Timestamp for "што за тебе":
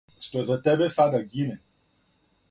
0.27-0.87